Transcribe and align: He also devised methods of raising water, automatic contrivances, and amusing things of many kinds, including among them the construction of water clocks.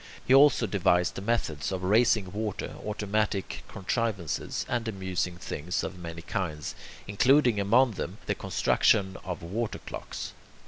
He 0.25 0.33
also 0.33 0.65
devised 0.65 1.21
methods 1.21 1.71
of 1.71 1.83
raising 1.83 2.31
water, 2.31 2.75
automatic 2.87 3.63
contrivances, 3.67 4.65
and 4.67 4.87
amusing 4.87 5.37
things 5.37 5.83
of 5.83 5.99
many 5.99 6.23
kinds, 6.23 6.73
including 7.07 7.59
among 7.59 7.91
them 7.91 8.17
the 8.25 8.33
construction 8.33 9.15
of 9.23 9.43
water 9.43 9.77
clocks. 9.77 10.33